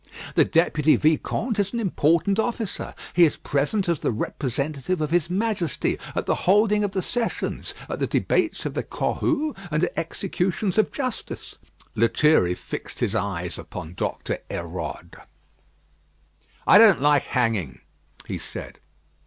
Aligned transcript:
The 0.33 0.45
Deputy 0.45 0.95
Vicomte 0.95 1.59
is 1.59 1.73
an 1.73 1.79
important 1.79 2.39
officer. 2.39 2.95
He 3.13 3.23
is 3.23 3.37
present 3.37 3.87
as 3.87 3.99
the 3.99 4.09
representative 4.09 4.99
of 4.99 5.11
His 5.11 5.29
Majesty 5.29 5.99
at 6.15 6.25
the 6.25 6.33
holding 6.33 6.83
of 6.83 6.89
the 6.89 7.03
Sessions, 7.03 7.75
at 7.87 7.99
the 7.99 8.07
debates 8.07 8.65
of 8.65 8.73
the 8.73 8.81
Cohue, 8.81 9.53
and 9.69 9.83
at 9.83 9.93
executions 9.95 10.79
of 10.79 10.91
justice. 10.91 11.53
Lethierry 11.93 12.55
fixed 12.55 12.97
his 12.97 13.13
eye 13.13 13.47
upon 13.59 13.93
Doctor 13.93 14.39
Hérode. 14.49 15.21
"I 16.65 16.79
don't 16.79 16.99
like 17.03 17.25
hanging," 17.25 17.81
he 18.25 18.39
said. 18.39 18.79